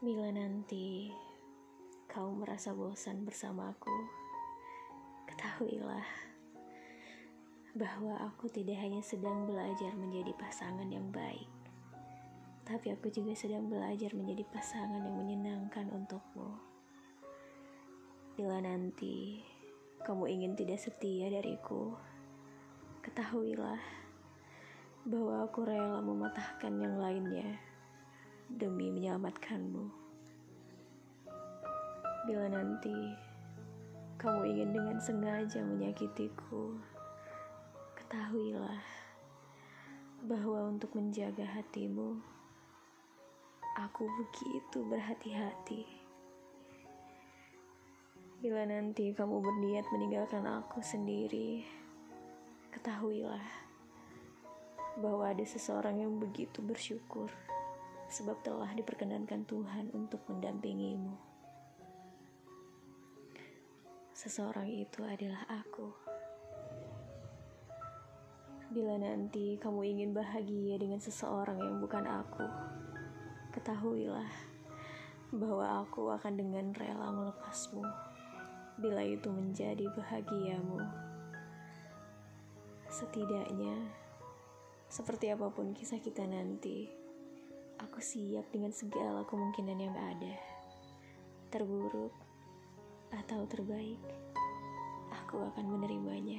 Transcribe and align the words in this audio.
Bila 0.00 0.32
nanti 0.32 1.12
kau 2.08 2.32
merasa 2.32 2.72
bosan 2.72 3.20
bersamaku, 3.20 3.92
ketahuilah 5.28 6.08
bahwa 7.76 8.16
aku 8.24 8.48
tidak 8.48 8.80
hanya 8.80 9.04
sedang 9.04 9.44
belajar 9.44 9.92
menjadi 9.92 10.32
pasangan 10.40 10.88
yang 10.88 11.04
baik, 11.12 11.52
tapi 12.64 12.96
aku 12.96 13.12
juga 13.12 13.36
sedang 13.36 13.68
belajar 13.68 14.16
menjadi 14.16 14.40
pasangan 14.48 15.04
yang 15.04 15.20
menyenangkan 15.20 15.92
untukmu. 15.92 16.48
Bila 18.40 18.56
nanti 18.64 19.44
kamu 20.00 20.32
ingin 20.32 20.56
tidak 20.56 20.80
setia 20.80 21.28
dariku, 21.28 21.92
ketahuilah 23.04 23.76
bahwa 25.04 25.44
aku 25.44 25.68
rela 25.68 26.00
mematahkan 26.00 26.72
yang 26.80 26.96
lainnya 26.96 27.68
demi 28.50 28.90
menyelamatkanmu. 28.90 29.86
Bila 32.26 32.50
nanti 32.50 32.94
kamu 34.18 34.42
ingin 34.50 34.70
dengan 34.74 34.98
sengaja 34.98 35.62
menyakitiku, 35.62 36.74
ketahuilah 37.94 38.82
bahwa 40.26 40.68
untuk 40.68 40.92
menjaga 40.98 41.46
hatimu, 41.46 42.18
aku 43.78 44.04
begitu 44.04 44.82
berhati-hati. 44.84 45.86
Bila 48.40 48.66
nanti 48.66 49.12
kamu 49.14 49.36
berniat 49.40 49.86
meninggalkan 49.94 50.44
aku 50.44 50.82
sendiri, 50.82 51.64
ketahuilah 52.74 53.46
bahwa 55.00 55.32
ada 55.32 55.44
seseorang 55.46 56.02
yang 56.02 56.18
begitu 56.20 56.60
bersyukur 56.60 57.32
sebab 58.10 58.42
telah 58.42 58.74
diperkenankan 58.74 59.46
Tuhan 59.46 59.94
untuk 59.94 60.18
mendampingimu. 60.26 61.14
Seseorang 64.10 64.66
itu 64.68 65.00
adalah 65.06 65.46
aku. 65.48 65.88
Bila 68.74 68.98
nanti 68.98 69.56
kamu 69.56 69.80
ingin 69.96 70.10
bahagia 70.10 70.76
dengan 70.76 70.98
seseorang 70.98 71.62
yang 71.62 71.78
bukan 71.78 72.04
aku, 72.04 72.44
ketahuilah 73.54 74.28
bahwa 75.30 75.86
aku 75.86 76.10
akan 76.10 76.34
dengan 76.34 76.74
rela 76.74 77.14
melepasmu 77.14 77.86
bila 78.82 79.06
itu 79.06 79.30
menjadi 79.30 79.86
bahagiamu. 79.94 80.82
Setidaknya, 82.90 83.76
seperti 84.90 85.30
apa 85.30 85.46
pun 85.54 85.70
kisah 85.70 86.02
kita 86.02 86.26
nanti, 86.26 86.90
Aku 87.90 87.98
siap 87.98 88.46
dengan 88.54 88.70
segala 88.70 89.26
kemungkinan 89.26 89.74
yang 89.82 89.98
ada. 89.98 90.38
Terburuk 91.50 92.14
atau 93.10 93.42
terbaik, 93.50 93.98
aku 95.10 95.42
akan 95.42 95.66
menerimanya. 95.74 96.38